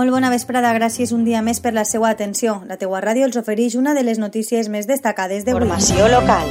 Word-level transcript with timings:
Molt 0.00 0.14
bona 0.14 0.30
vesprada, 0.32 0.70
gràcies 0.72 1.10
un 1.12 1.26
dia 1.26 1.42
més 1.44 1.58
per 1.60 1.74
la 1.76 1.82
seva 1.84 2.08
atenció. 2.08 2.54
La 2.64 2.78
teua 2.80 3.02
ràdio 3.04 3.26
els 3.28 3.36
ofereix 3.36 3.74
una 3.76 3.92
de 3.92 4.00
les 4.00 4.16
notícies 4.16 4.70
més 4.72 4.86
destacades 4.88 5.44
d'avui. 5.44 5.60
Formació 5.60 6.08
local. 6.08 6.48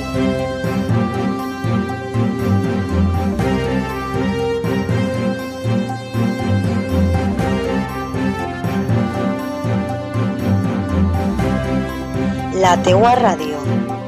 La 12.62 12.78
teua 12.86 13.16
ràdio. 13.18 13.99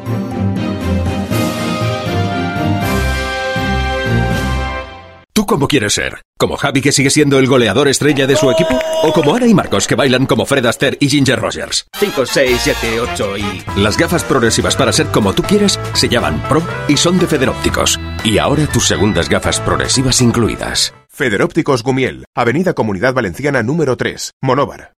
Cómo 5.52 5.68
quieres 5.68 5.96
ser? 5.96 6.22
¿Como 6.40 6.56
Javi 6.56 6.80
que 6.80 6.94
sigue 6.94 7.10
siendo 7.10 7.38
el 7.38 7.46
goleador 7.46 7.90
estrella 7.90 8.26
de 8.26 8.38
su 8.38 8.50
equipo? 8.50 8.80
¿O 9.04 9.12
como 9.12 9.36
Ana 9.36 9.48
y 9.48 9.54
Marcos 9.54 9.86
que 9.86 9.96
bailan 9.96 10.26
como 10.26 10.46
Fred 10.46 10.66
Astaire 10.66 10.96
y 11.02 11.10
Ginger 11.10 11.42
Rogers? 11.42 11.88
5, 12.00 12.26
6, 12.26 12.58
7, 12.64 13.02
8 13.02 13.38
y... 13.38 13.82
Las 13.82 13.98
gafas 13.98 14.24
progresivas 14.24 14.78
para 14.78 14.94
ser 14.94 15.08
como 15.08 15.34
tú 15.34 15.44
quieres 15.44 15.78
se 15.92 16.08
llaman 16.08 16.42
Pro 16.48 16.64
y 16.88 16.96
son 16.96 17.20
de 17.20 17.28
Federópticos. 17.28 18.00
Y 18.24 18.38
ahora 18.38 18.66
tus 18.68 18.88
segundas 18.88 19.28
gafas 19.28 19.60
progresivas 19.60 20.22
incluidas. 20.22 20.94
Federópticos 21.10 21.84
Gumiel, 21.84 22.24
Avenida 22.34 22.72
Comunidad 22.74 23.14
Valenciana 23.14 23.62
número 23.62 23.98
3, 23.98 24.32
Monóvar. 24.42 24.94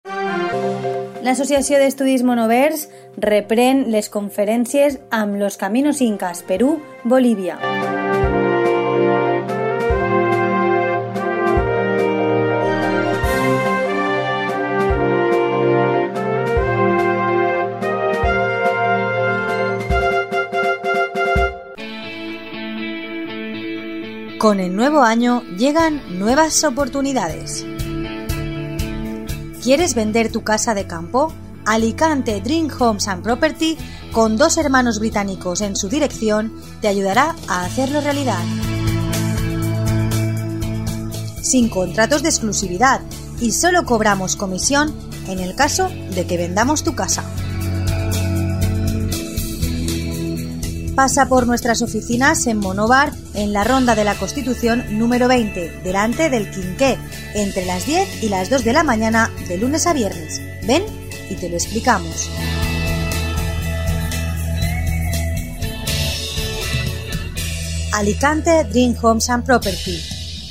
L'Associació 1.24 1.80
d'Estudis 1.80 2.26
Monovers 2.28 2.90
reprèn 3.16 3.86
les 3.94 4.12
conferències 4.12 5.00
amb 5.16 5.40
Los 5.40 5.56
Caminos 5.56 6.02
Incas, 6.02 6.44
Perú, 6.44 6.82
Bolívia. 7.06 8.01
Con 24.42 24.60
el 24.60 24.76
nuevo 24.76 25.04
año 25.04 25.44
llegan 25.56 26.02
nuevas 26.18 26.64
oportunidades. 26.64 27.64
¿Quieres 29.62 29.94
vender 29.94 30.32
tu 30.32 30.44
casa 30.44 30.74
de 30.74 30.88
campo? 30.88 31.32
Alicante 31.64 32.42
Dream 32.42 32.68
Homes 32.80 33.08
and 33.08 33.22
Property, 33.22 33.78
con 34.12 34.38
dos 34.38 34.58
hermanos 34.58 34.98
británicos 34.98 35.62
en 35.62 35.76
su 35.76 35.90
dirección, 35.90 36.60
te 36.82 36.88
ayudará 36.88 37.36
a 37.48 37.66
hacerlo 37.66 38.02
realidad. 38.02 38.44
Sin 41.44 41.70
contratos 41.70 42.24
de 42.24 42.30
exclusividad 42.30 43.02
y 43.40 43.52
solo 43.52 43.86
cobramos 43.86 44.36
comisión 44.36 44.92
en 45.28 45.38
el 45.38 45.54
caso 45.54 45.88
de 46.16 46.26
que 46.26 46.38
vendamos 46.38 46.84
tu 46.84 46.96
casa. 46.96 47.24
Pasa 51.02 51.26
por 51.26 51.48
nuestras 51.48 51.82
oficinas 51.82 52.46
en 52.46 52.60
Monóvar, 52.60 53.12
en 53.34 53.54
la 53.54 53.64
Ronda 53.64 53.96
de 53.96 54.04
la 54.04 54.14
Constitución 54.14 55.00
número 55.00 55.28
20, 55.28 55.82
delante 55.84 56.30
del 56.30 56.52
Quinqué, 56.52 56.96
entre 57.34 57.66
las 57.66 57.88
10 57.88 58.22
y 58.22 58.30
las 58.30 58.52
2 58.52 58.64
de 58.64 58.72
la 58.72 58.84
mañana, 58.84 59.32
de 59.48 59.58
lunes 59.58 59.88
a 59.88 59.94
viernes. 59.94 60.40
Ven 60.68 60.84
y 61.28 61.34
te 61.38 61.50
lo 61.50 61.56
explicamos. 61.56 62.30
Alicante 67.94 68.64
Dream 68.66 68.96
Homes 69.02 69.28
and 69.32 69.44
Property. 69.44 70.00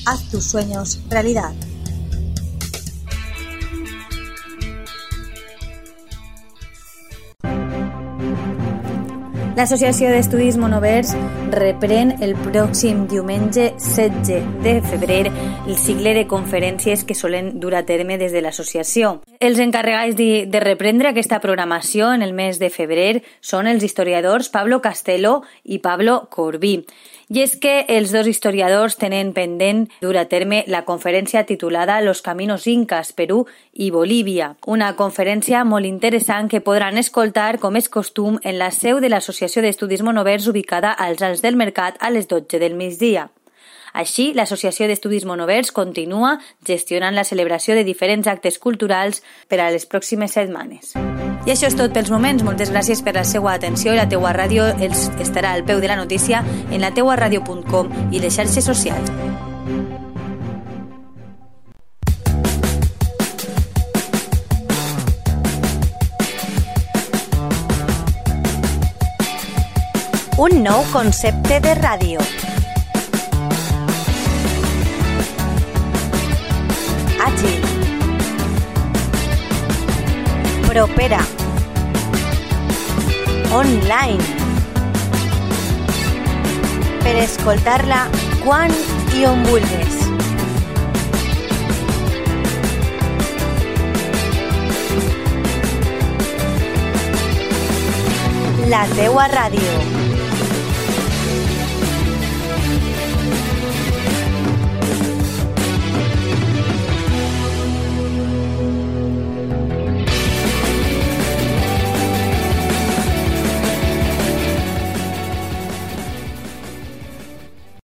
Haz 0.04 0.28
tus 0.30 0.50
sueños 0.50 0.98
realidad. 1.08 1.52
L'Associació 9.60 10.08
d'Estudis 10.08 10.56
Monovers 10.56 11.10
reprèn 11.52 12.14
el 12.24 12.30
pròxim 12.46 13.02
diumenge 13.10 13.66
16 13.76 14.46
de 14.64 14.72
febrer 14.88 15.26
el 15.28 15.76
cicle 15.76 16.14
de 16.16 16.22
conferències 16.30 17.04
que 17.04 17.18
solen 17.18 17.58
dur 17.60 17.74
a 17.76 17.84
terme 17.84 18.16
des 18.16 18.32
de 18.32 18.40
l'associació. 18.40 19.18
Els 19.40 19.56
encarregats 19.56 20.18
de, 20.18 20.44
de 20.52 20.60
reprendre 20.60 21.08
aquesta 21.08 21.38
programació 21.40 22.10
en 22.12 22.20
el 22.20 22.34
mes 22.36 22.58
de 22.60 22.68
febrer 22.68 23.22
són 23.40 23.70
els 23.70 23.86
historiadors 23.86 24.50
Pablo 24.52 24.82
Castelo 24.84 25.38
i 25.64 25.78
Pablo 25.80 26.26
Corbí. 26.28 26.74
I 27.32 27.40
és 27.46 27.54
que 27.56 27.86
els 27.88 28.12
dos 28.12 28.28
historiadors 28.28 28.98
tenen 29.00 29.32
pendent 29.32 29.86
dur 30.02 30.12
a 30.20 30.26
terme 30.28 30.60
la 30.68 30.84
conferència 30.84 31.46
titulada 31.48 32.02
Los 32.04 32.20
Caminos 32.20 32.66
Incas, 32.68 33.14
Perú 33.16 33.46
i 33.72 33.88
Bolívia, 33.88 34.52
una 34.66 34.92
conferència 35.00 35.64
molt 35.64 35.88
interessant 35.88 36.52
que 36.52 36.60
podran 36.60 37.00
escoltar, 37.00 37.56
com 37.64 37.80
és 37.80 37.88
costum, 37.88 38.36
en 38.44 38.60
la 38.60 38.68
seu 38.76 39.00
de 39.00 39.08
l'Associació 39.08 39.64
d'Estudis 39.64 40.04
Monovers 40.04 40.52
ubicada 40.52 40.92
als 40.92 41.24
Alts 41.24 41.40
del 41.40 41.56
Mercat 41.56 41.96
a 41.96 42.12
les 42.12 42.28
12 42.28 42.60
del 42.60 42.76
migdia. 42.76 43.30
Així, 43.92 44.30
l'Associació 44.34 44.86
d'Estudis 44.88 45.26
Monovers 45.26 45.72
continua 45.72 46.38
gestionant 46.66 47.14
la 47.14 47.24
celebració 47.24 47.74
de 47.74 47.84
diferents 47.84 48.28
actes 48.30 48.58
culturals 48.58 49.22
per 49.48 49.60
a 49.60 49.70
les 49.70 49.86
pròximes 49.86 50.36
setmanes. 50.38 50.94
I 51.46 51.54
això 51.54 51.70
és 51.70 51.76
tot 51.76 51.92
pels 51.94 52.10
moments. 52.12 52.44
Moltes 52.44 52.70
gràcies 52.70 53.02
per 53.02 53.16
la 53.16 53.24
seva 53.24 53.54
atenció 53.54 53.94
i 53.94 54.00
la 54.00 54.08
teua 54.08 54.34
ràdio 54.36 54.68
els 54.78 55.08
estarà 55.22 55.54
al 55.56 55.64
peu 55.64 55.80
de 55.80 55.88
la 55.88 55.96
notícia 55.96 56.44
en 56.70 56.80
la 56.80 56.92
teuaradio.com 56.94 58.12
i 58.12 58.20
les 58.20 58.36
xarxes 58.36 58.64
socials. 58.64 59.10
Un 70.40 70.62
nou 70.64 70.86
concepte 70.88 71.58
de 71.60 71.74
ràdio. 71.76 72.22
Propera. 80.80 81.20
Online. 83.52 84.24
Per 87.02 87.12
escoltar-la 87.20 88.06
quan 88.46 88.72
i. 89.12 90.00
La 98.72 98.86
teua 98.96 99.28
ràdio. 99.36 100.09